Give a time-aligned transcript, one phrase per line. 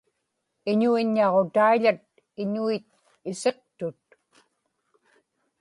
[0.71, 2.01] iñuiññaġutaiḷat
[2.41, 2.87] iñuit
[3.29, 4.05] isiqtut